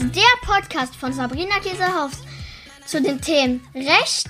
[0.00, 2.12] ist der Podcast von Sabrina Käsehaus
[2.86, 4.28] zu den Themen Recht,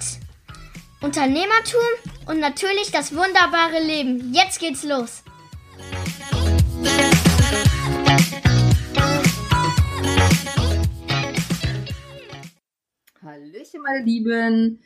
[1.02, 1.80] Unternehmertum
[2.26, 4.32] und natürlich das wunderbare Leben.
[4.32, 5.22] Jetzt geht's los.
[13.22, 14.82] Hallöchen, meine Lieben.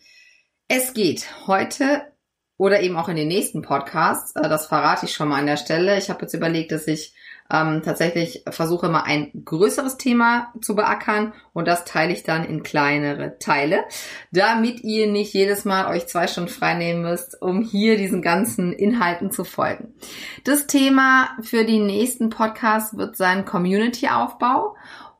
[0.67, 2.13] Es geht heute
[2.57, 5.59] oder eben auch in den nächsten Podcasts, äh, das verrate ich schon mal an der
[5.59, 5.97] Stelle.
[5.99, 7.15] Ich habe jetzt überlegt, dass ich
[7.53, 12.63] ähm, tatsächlich versuche mal ein größeres Thema zu beackern und das teile ich dann in
[12.63, 13.85] kleinere Teile,
[14.33, 18.73] damit ihr nicht jedes Mal euch zwei Stunden frei nehmen müsst, um hier diesen ganzen
[18.73, 19.95] Inhalten zu folgen.
[20.45, 24.75] Das Thema für die nächsten Podcasts wird sein Community-Aufbau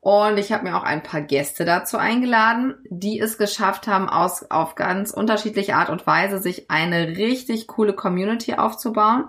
[0.05, 4.51] und ich habe mir auch ein paar Gäste dazu eingeladen, die es geschafft haben, aus,
[4.51, 9.27] auf ganz unterschiedliche Art und Weise sich eine richtig coole Community aufzubauen.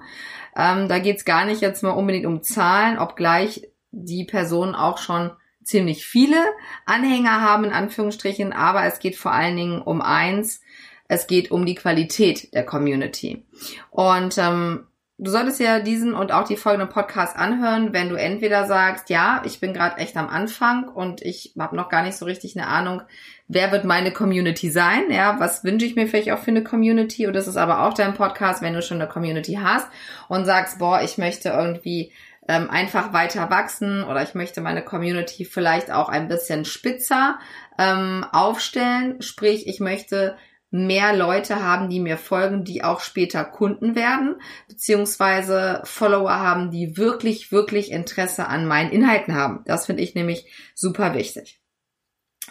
[0.56, 5.32] Ähm, da geht's gar nicht jetzt mal unbedingt um Zahlen, obgleich die Personen auch schon
[5.64, 6.44] ziemlich viele
[6.86, 10.62] Anhänger haben, in Anführungsstrichen, aber es geht vor allen Dingen um eins,
[11.08, 13.46] es geht um die Qualität der Community.
[13.92, 14.88] Und ähm,
[15.20, 19.44] Du solltest ja diesen und auch die folgenden Podcasts anhören, wenn du entweder sagst, ja,
[19.46, 22.68] ich bin gerade echt am Anfang und ich habe noch gar nicht so richtig eine
[22.68, 23.04] Ahnung,
[23.48, 27.28] wer wird meine Community sein, ja, was wünsche ich mir vielleicht auch für eine Community?
[27.28, 29.88] Und das ist aber auch dein Podcast, wenn du schon eine Community hast
[30.30, 32.12] und sagst, boah, ich möchte irgendwie
[32.48, 37.38] ähm, einfach weiter wachsen oder ich möchte meine Community vielleicht auch ein bisschen spitzer
[37.78, 40.36] ähm, aufstellen, sprich, ich möchte
[40.74, 46.98] mehr Leute haben, die mir folgen, die auch später Kunden werden, beziehungsweise Follower haben, die
[46.98, 49.64] wirklich, wirklich Interesse an meinen Inhalten haben.
[49.66, 51.62] Das finde ich nämlich super wichtig.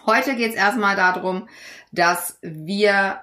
[0.06, 1.48] Heute geht es erstmal darum,
[1.90, 3.22] dass wir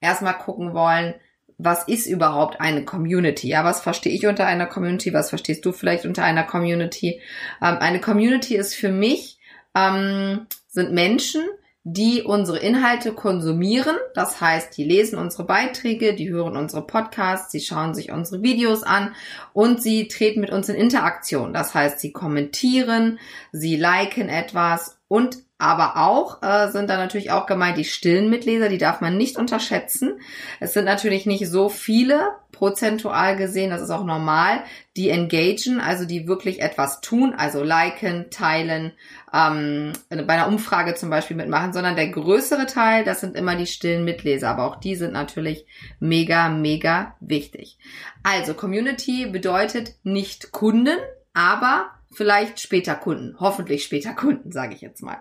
[0.00, 1.14] erstmal gucken wollen,
[1.58, 3.48] was ist überhaupt eine Community?
[3.48, 5.12] Ja, was verstehe ich unter einer Community?
[5.12, 7.20] Was verstehst du vielleicht unter einer Community?
[7.60, 9.38] Ähm, eine Community ist für mich,
[9.74, 11.44] ähm, sind Menschen,
[11.84, 13.96] die unsere Inhalte konsumieren.
[14.14, 18.82] Das heißt, die lesen unsere Beiträge, die hören unsere Podcasts, sie schauen sich unsere Videos
[18.82, 19.14] an
[19.52, 21.52] und sie treten mit uns in Interaktion.
[21.52, 23.18] Das heißt, sie kommentieren,
[23.52, 28.68] sie liken etwas und aber auch äh, sind da natürlich auch gemeint die stillen Mitleser,
[28.68, 30.20] die darf man nicht unterschätzen.
[30.58, 34.62] Es sind natürlich nicht so viele, prozentual gesehen, das ist auch normal,
[34.94, 38.92] die engagen, also die wirklich etwas tun, also liken, teilen,
[39.32, 43.66] ähm, bei einer Umfrage zum Beispiel mitmachen, sondern der größere Teil, das sind immer die
[43.66, 45.64] stillen Mitleser, aber auch die sind natürlich
[46.00, 47.78] mega, mega wichtig.
[48.22, 50.98] Also Community bedeutet nicht Kunden,
[51.32, 55.18] aber vielleicht später Kunden, hoffentlich später Kunden, sage ich jetzt mal.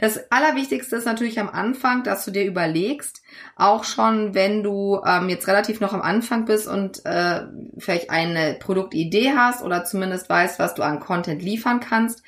[0.00, 3.22] Das Allerwichtigste ist natürlich am Anfang, dass du dir überlegst,
[3.56, 7.42] auch schon wenn du ähm, jetzt relativ noch am Anfang bist und äh,
[7.78, 12.22] vielleicht eine Produktidee hast oder zumindest weißt, was du an Content liefern kannst,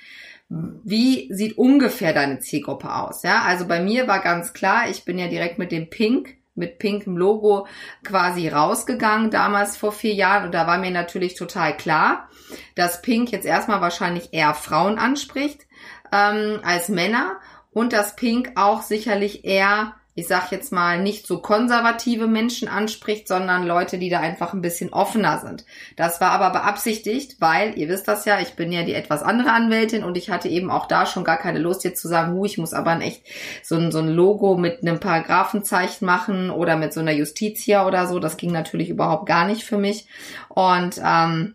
[0.84, 3.22] wie sieht ungefähr deine Zielgruppe aus?
[3.22, 6.78] Ja, also bei mir war ganz klar, ich bin ja direkt mit dem Pink mit
[6.78, 7.66] pinkem Logo
[8.04, 10.46] quasi rausgegangen, damals vor vier Jahren.
[10.46, 12.28] Und da war mir natürlich total klar,
[12.74, 15.66] dass Pink jetzt erstmal wahrscheinlich eher Frauen anspricht
[16.12, 17.41] ähm, als Männer
[17.72, 23.26] und dass Pink auch sicherlich eher ich sag jetzt mal, nicht so konservative Menschen anspricht,
[23.26, 25.64] sondern Leute, die da einfach ein bisschen offener sind.
[25.96, 29.52] Das war aber beabsichtigt, weil, ihr wisst das ja, ich bin ja die etwas andere
[29.52, 32.44] Anwältin und ich hatte eben auch da schon gar keine Lust jetzt zu sagen, hu,
[32.44, 33.22] ich muss aber ein echt
[33.62, 38.06] so ein, so ein Logo mit einem Paragraphenzeichen machen oder mit so einer Justitia oder
[38.06, 38.18] so.
[38.18, 40.06] Das ging natürlich überhaupt gar nicht für mich.
[40.48, 41.54] Und ähm,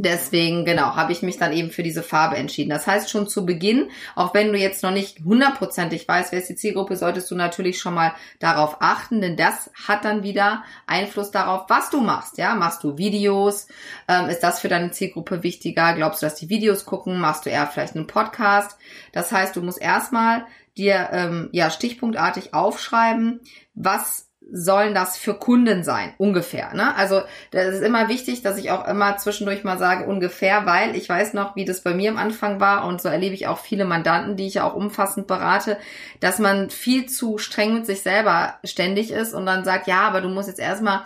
[0.00, 2.70] Deswegen, genau, habe ich mich dann eben für diese Farbe entschieden.
[2.70, 6.48] Das heißt schon zu Beginn, auch wenn du jetzt noch nicht hundertprozentig weißt, wer ist
[6.48, 11.32] die Zielgruppe, solltest du natürlich schon mal darauf achten, denn das hat dann wieder Einfluss
[11.32, 12.38] darauf, was du machst.
[12.38, 13.66] Ja, machst du Videos?
[14.06, 15.94] Ähm, ist das für deine Zielgruppe wichtiger?
[15.94, 17.18] Glaubst du, dass die Videos gucken?
[17.18, 18.78] Machst du eher vielleicht einen Podcast?
[19.10, 23.40] Das heißt, du musst erstmal dir ähm, ja stichpunktartig aufschreiben,
[23.74, 26.14] was sollen das für Kunden sein?
[26.16, 26.72] Ungefähr.
[26.74, 26.94] Ne?
[26.96, 31.08] Also das ist immer wichtig, dass ich auch immer zwischendurch mal sage ungefähr, weil ich
[31.08, 33.84] weiß noch, wie das bei mir am Anfang war und so erlebe ich auch viele
[33.84, 35.76] Mandanten, die ich ja auch umfassend berate,
[36.20, 40.20] dass man viel zu streng mit sich selber ständig ist und dann sagt, ja, aber
[40.20, 41.02] du musst jetzt erstmal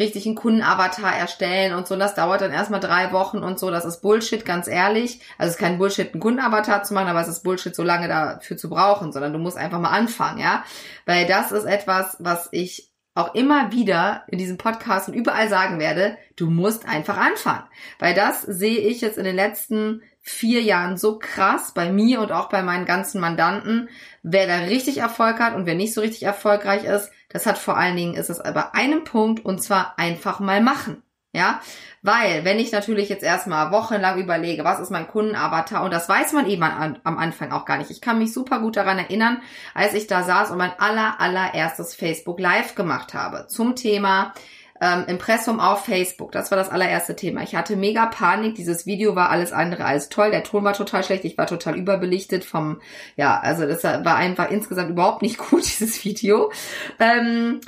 [0.00, 1.94] richtig einen Kundenavatar erstellen und so.
[1.94, 3.70] Und das dauert dann erstmal drei Wochen und so.
[3.70, 5.20] Das ist Bullshit, ganz ehrlich.
[5.38, 8.08] Also es ist kein Bullshit, einen Kundenavatar zu machen, aber es ist Bullshit, so lange
[8.08, 10.64] dafür zu brauchen, sondern du musst einfach mal anfangen, ja.
[11.04, 15.78] Weil das ist etwas, was ich auch immer wieder in diesem Podcast und überall sagen
[15.78, 17.64] werde, du musst einfach anfangen.
[17.98, 22.32] Weil das sehe ich jetzt in den letzten vier Jahren so krass bei mir und
[22.32, 23.88] auch bei meinen ganzen Mandanten.
[24.22, 27.76] Wer da richtig Erfolg hat und wer nicht so richtig erfolgreich ist, das hat vor
[27.76, 31.02] allen Dingen, ist es aber einem Punkt und zwar einfach mal machen.
[31.32, 31.60] Ja,
[32.02, 36.32] weil wenn ich natürlich jetzt erstmal wochenlang überlege, was ist mein Kundenavatar und das weiß
[36.32, 37.92] man eben an, am Anfang auch gar nicht.
[37.92, 39.40] Ich kann mich super gut daran erinnern,
[39.72, 44.34] als ich da saß und mein aller allererstes Facebook Live gemacht habe zum Thema
[44.80, 46.32] ähm, Impressum auf Facebook.
[46.32, 47.42] Das war das allererste Thema.
[47.42, 48.54] Ich hatte mega Panik.
[48.54, 50.30] Dieses Video war alles andere als toll.
[50.30, 51.24] Der Ton war total schlecht.
[51.24, 52.80] Ich war total überbelichtet vom,
[53.16, 56.50] ja, also das war einfach insgesamt überhaupt nicht gut, dieses Video.
[56.98, 57.60] Ähm,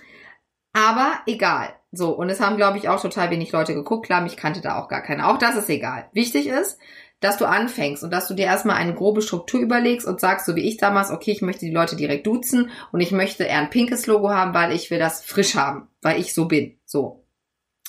[0.73, 1.75] aber egal.
[1.95, 4.07] So, und es haben, glaube ich, auch total wenig Leute geguckt.
[4.07, 5.29] Klar, mich kannte da auch gar keiner.
[5.29, 6.09] Auch das ist egal.
[6.15, 6.79] Wichtig ist,
[7.21, 10.57] dass du anfängst und dass du dir erstmal eine grobe Struktur überlegst und sagst, so
[10.57, 13.71] wie ich damals, okay, ich möchte die Leute direkt duzen und ich möchte eher ein
[13.71, 16.79] pinkes Logo haben, weil ich will das frisch haben, weil ich so bin.
[16.93, 17.25] So.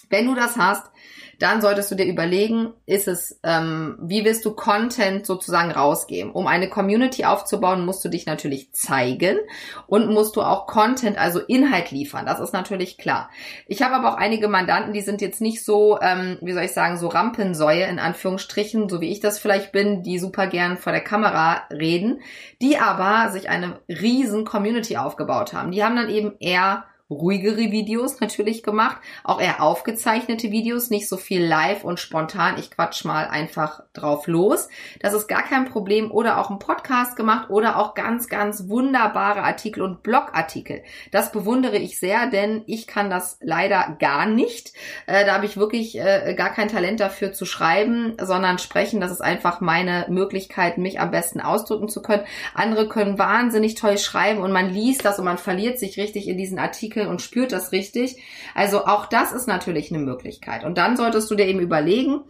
[0.09, 0.91] Wenn du das hast,
[1.39, 6.31] dann solltest du dir überlegen, ist es, ähm, wie willst du Content sozusagen rausgeben?
[6.31, 9.39] Um eine Community aufzubauen, musst du dich natürlich zeigen
[9.87, 12.25] und musst du auch Content, also Inhalt liefern.
[12.25, 13.29] Das ist natürlich klar.
[13.67, 16.73] Ich habe aber auch einige Mandanten, die sind jetzt nicht so, ähm, wie soll ich
[16.73, 20.93] sagen, so Rampensäue in Anführungsstrichen, so wie ich das vielleicht bin, die super gern vor
[20.93, 22.21] der Kamera reden,
[22.61, 25.71] die aber sich eine riesen Community aufgebaut haben.
[25.71, 31.17] Die haben dann eben eher ruhigere Videos natürlich gemacht, auch eher aufgezeichnete Videos, nicht so
[31.17, 34.69] viel live und spontan, ich quatsch mal einfach drauf los.
[35.01, 39.43] Das ist gar kein Problem oder auch ein Podcast gemacht oder auch ganz, ganz wunderbare
[39.43, 40.83] Artikel und Blogartikel.
[41.11, 44.73] Das bewundere ich sehr, denn ich kann das leider gar nicht.
[45.05, 49.01] Äh, da habe ich wirklich äh, gar kein Talent dafür zu schreiben, sondern sprechen.
[49.01, 52.23] Das ist einfach meine Möglichkeit, mich am besten ausdrücken zu können.
[52.53, 56.37] Andere können wahnsinnig toll schreiben und man liest das und man verliert sich richtig in
[56.37, 58.21] diesen Artikeln und spürt das richtig.
[58.55, 60.63] Also auch das ist natürlich eine Möglichkeit.
[60.63, 62.21] Und dann solltest du dir eben überlegen,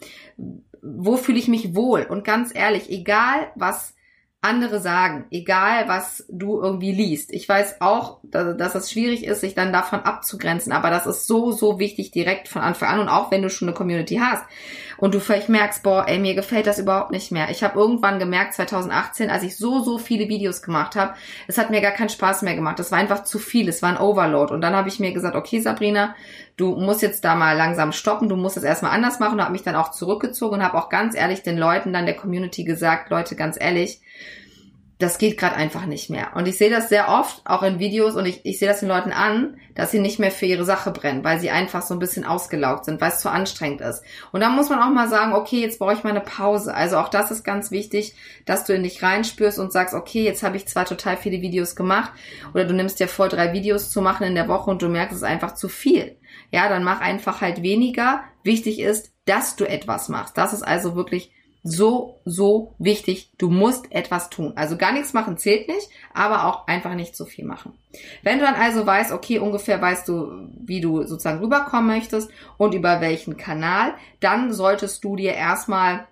[0.82, 2.04] wo fühle ich mich wohl?
[2.04, 3.94] Und ganz ehrlich, egal was
[4.44, 7.32] andere sagen, egal was du irgendwie liest.
[7.32, 11.54] Ich weiß auch, dass es schwierig ist, sich dann davon abzugrenzen, aber das ist so,
[11.54, 14.44] so wichtig direkt von Anfang an und auch wenn du schon eine Community hast
[14.98, 17.50] und du vielleicht merkst, boah, ey, mir gefällt das überhaupt nicht mehr.
[17.50, 21.14] Ich habe irgendwann gemerkt, 2018, als ich so, so viele Videos gemacht habe,
[21.48, 22.80] es hat mir gar keinen Spaß mehr gemacht.
[22.80, 25.36] Es war einfach zu viel, es war ein Overload und dann habe ich mir gesagt,
[25.36, 26.16] okay, Sabrina,
[26.58, 29.52] du musst jetzt da mal langsam stoppen, du musst es erstmal anders machen und habe
[29.52, 33.10] mich dann auch zurückgezogen und habe auch ganz ehrlich den Leuten dann der Community gesagt,
[33.10, 34.02] Leute, ganz ehrlich,
[35.00, 36.32] das geht gerade einfach nicht mehr.
[36.36, 38.90] Und ich sehe das sehr oft, auch in Videos, und ich, ich sehe das den
[38.90, 42.00] Leuten an, dass sie nicht mehr für ihre Sache brennen, weil sie einfach so ein
[42.00, 44.04] bisschen ausgelaugt sind, weil es zu anstrengend ist.
[44.32, 46.74] Und da muss man auch mal sagen, okay, jetzt brauche ich mal eine Pause.
[46.74, 48.14] Also auch das ist ganz wichtig,
[48.46, 51.76] dass du in dich reinspürst und sagst, okay, jetzt habe ich zwar total viele Videos
[51.76, 52.12] gemacht,
[52.54, 55.14] oder du nimmst dir vor, drei Videos zu machen in der Woche und du merkst,
[55.14, 56.18] es ist einfach zu viel.
[56.52, 58.24] Ja, dann mach einfach halt weniger.
[58.44, 60.38] Wichtig ist, dass du etwas machst.
[60.38, 61.32] Das ist also wirklich
[61.64, 63.32] so, so wichtig.
[63.38, 64.54] Du musst etwas tun.
[64.56, 67.74] Also gar nichts machen zählt nicht, aber auch einfach nicht zu viel machen.
[68.22, 72.74] Wenn du dann also weißt, okay, ungefähr weißt du, wie du sozusagen rüberkommen möchtest und
[72.74, 76.08] über welchen Kanal, dann solltest du dir erstmal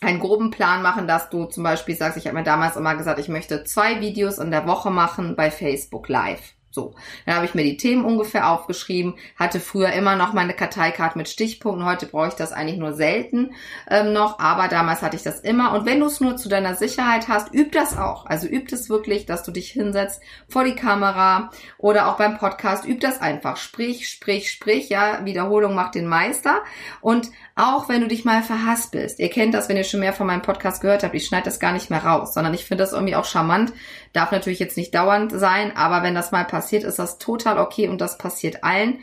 [0.00, 3.18] einen groben Plan machen, dass du zum Beispiel sagst, ich habe mir damals immer gesagt,
[3.18, 6.54] ich möchte zwei Videos in der Woche machen bei Facebook Live.
[6.74, 6.92] So,
[7.24, 11.28] dann habe ich mir die Themen ungefähr aufgeschrieben, hatte früher immer noch meine Karteikarte mit
[11.28, 13.54] Stichpunkten, heute brauche ich das eigentlich nur selten
[13.88, 15.72] ähm, noch, aber damals hatte ich das immer.
[15.72, 18.26] Und wenn du es nur zu deiner Sicherheit hast, üb das auch.
[18.26, 22.84] Also üb es wirklich, dass du dich hinsetzt vor die Kamera oder auch beim Podcast,
[22.84, 23.56] üb das einfach.
[23.56, 26.64] Sprich, sprich, sprich, ja, Wiederholung macht den Meister.
[27.00, 29.20] Und auch wenn du dich mal verhaspelst.
[29.20, 31.14] Ihr kennt das, wenn ihr schon mehr von meinem Podcast gehört habt.
[31.14, 33.72] Ich schneide das gar nicht mehr raus, sondern ich finde das irgendwie auch charmant.
[34.12, 37.88] Darf natürlich jetzt nicht dauernd sein, aber wenn das mal passiert, ist das total okay
[37.88, 38.98] und das passiert allen.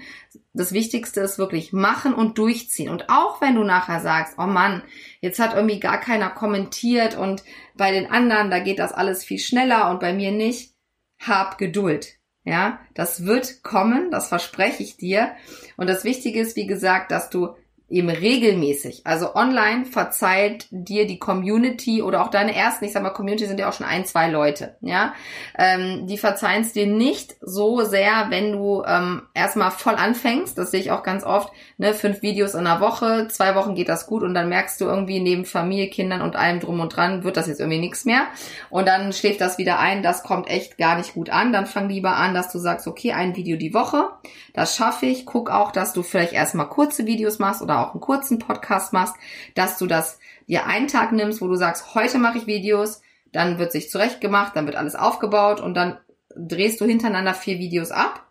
[0.53, 2.89] Das Wichtigste ist wirklich machen und durchziehen.
[2.89, 4.84] Und auch wenn du nachher sagst, oh Mann,
[5.22, 7.43] jetzt hat irgendwie gar keiner kommentiert und
[7.75, 10.74] bei den anderen, da geht das alles viel schneller und bei mir nicht,
[11.20, 12.17] hab Geduld.
[12.43, 15.31] Ja, das wird kommen, das verspreche ich dir.
[15.77, 17.55] Und das Wichtige ist, wie gesagt, dass du
[17.92, 19.02] eben regelmäßig.
[19.06, 23.60] Also online verzeiht dir die Community oder auch deine ersten, ich sag mal, Community sind
[23.60, 25.14] ja auch schon ein, zwei Leute, ja.
[25.58, 30.58] Ähm, die verzeihen es dir nicht so sehr, wenn du ähm, erstmal voll anfängst.
[30.58, 33.90] Das sehe ich auch ganz oft, ne, fünf Videos in der Woche, zwei Wochen geht
[33.90, 37.24] das gut und dann merkst du irgendwie neben Familie, Kindern und allem drum und dran
[37.24, 38.28] wird das jetzt irgendwie nichts mehr.
[38.70, 41.52] Und dann schläft das wieder ein, das kommt echt gar nicht gut an.
[41.52, 44.10] Dann fang lieber an, dass du sagst, okay, ein Video die Woche,
[44.54, 45.26] das schaffe ich.
[45.26, 49.16] Guck auch, dass du vielleicht erstmal kurze Videos machst oder auch einen kurzen Podcast machst,
[49.56, 53.58] dass du das dir einen Tag nimmst, wo du sagst, heute mache ich Videos, dann
[53.58, 55.98] wird sich zurecht gemacht, dann wird alles aufgebaut und dann
[56.36, 58.28] drehst du hintereinander vier Videos ab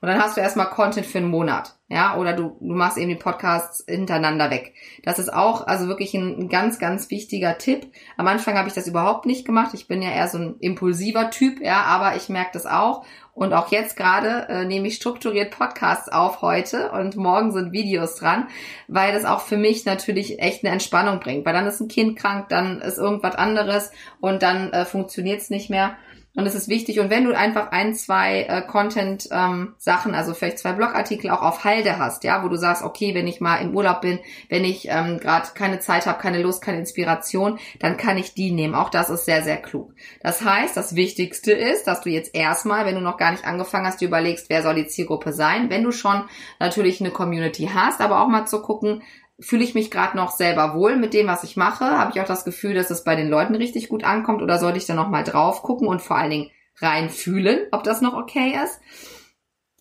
[0.00, 1.74] Und dann hast du erstmal Content für einen Monat.
[1.88, 4.74] Ja, oder du, du machst eben die Podcasts hintereinander weg.
[5.04, 7.92] Das ist auch also wirklich ein, ein ganz, ganz wichtiger Tipp.
[8.16, 9.72] Am Anfang habe ich das überhaupt nicht gemacht.
[9.72, 13.04] Ich bin ja eher so ein impulsiver Typ, ja, aber ich merke das auch.
[13.36, 18.16] Und auch jetzt gerade äh, nehme ich strukturiert Podcasts auf heute und morgen sind Videos
[18.16, 18.48] dran,
[18.88, 21.44] weil das auch für mich natürlich echt eine Entspannung bringt.
[21.44, 23.90] Weil dann ist ein Kind krank, dann ist irgendwas anderes
[24.20, 25.98] und dann äh, funktioniert es nicht mehr.
[26.36, 27.00] Und es ist wichtig.
[27.00, 31.64] Und wenn du einfach ein, zwei äh, Content-Sachen, ähm, also vielleicht zwei Blogartikel auch auf
[31.64, 34.18] Halde hast, ja, wo du sagst, okay, wenn ich mal im Urlaub bin,
[34.50, 38.50] wenn ich ähm, gerade keine Zeit habe, keine Lust, keine Inspiration, dann kann ich die
[38.50, 38.74] nehmen.
[38.74, 39.94] Auch das ist sehr, sehr klug.
[40.20, 43.86] Das heißt, das Wichtigste ist, dass du jetzt erstmal, wenn du noch gar nicht angefangen
[43.86, 45.70] hast, dir überlegst, wer soll die Zielgruppe sein.
[45.70, 46.24] Wenn du schon
[46.58, 49.02] natürlich eine Community hast, aber auch mal zu gucken,
[49.38, 51.84] fühle ich mich gerade noch selber wohl mit dem, was ich mache?
[51.84, 54.78] Habe ich auch das Gefühl, dass es bei den Leuten richtig gut ankommt oder sollte
[54.78, 58.58] ich da noch mal drauf gucken und vor allen Dingen reinfühlen, ob das noch okay
[58.64, 58.80] ist?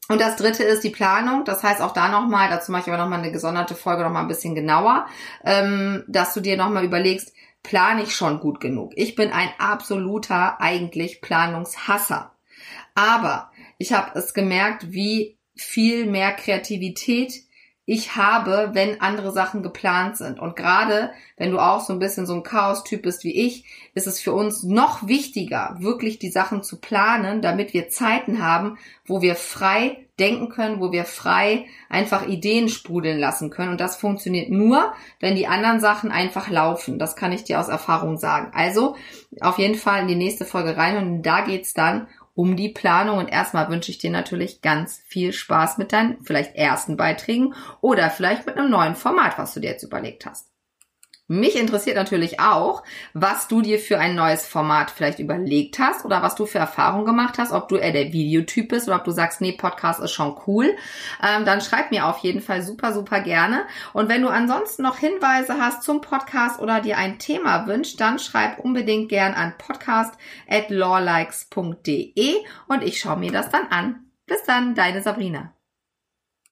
[0.08, 1.46] Und das dritte ist die Planung.
[1.46, 4.28] Das heißt auch da nochmal, dazu mache ich aber nochmal eine gesonderte Folge nochmal ein
[4.28, 5.08] bisschen genauer,
[5.44, 7.34] ähm, dass du dir nochmal überlegst,
[7.64, 8.92] plane ich schon gut genug?
[8.96, 12.35] Ich bin ein absoluter eigentlich Planungshasser.
[12.94, 17.46] Aber ich habe es gemerkt, wie viel mehr Kreativität
[17.88, 20.40] ich habe, wenn andere Sachen geplant sind.
[20.40, 24.08] Und gerade wenn du auch so ein bisschen so ein Chaos-Typ bist wie ich, ist
[24.08, 29.22] es für uns noch wichtiger, wirklich die Sachen zu planen, damit wir Zeiten haben, wo
[29.22, 33.72] wir frei denken können, wo wir frei einfach Ideen sprudeln lassen können.
[33.72, 36.98] Und das funktioniert nur, wenn die anderen Sachen einfach laufen.
[36.98, 38.52] Das kann ich dir aus Erfahrung sagen.
[38.56, 38.96] Also
[39.42, 43.18] auf jeden Fall in die nächste Folge rein und da geht's dann um die Planung.
[43.18, 48.10] Und erstmal wünsche ich dir natürlich ganz viel Spaß mit deinen vielleicht ersten Beiträgen oder
[48.10, 50.55] vielleicht mit einem neuen Format, was du dir jetzt überlegt hast.
[51.28, 56.22] Mich interessiert natürlich auch, was du dir für ein neues Format vielleicht überlegt hast oder
[56.22, 59.12] was du für Erfahrungen gemacht hast, ob du eher der Videotyp bist oder ob du
[59.12, 60.76] sagst, nee, Podcast ist schon cool.
[61.24, 63.66] Ähm, dann schreib mir auf jeden Fall super, super gerne.
[63.92, 68.20] Und wenn du ansonsten noch Hinweise hast zum Podcast oder dir ein Thema wünscht, dann
[68.20, 70.14] schreib unbedingt gern an podcast
[70.48, 72.36] at lawlikes.de
[72.68, 74.06] und ich schaue mir das dann an.
[74.28, 75.55] Bis dann, deine Sabrina.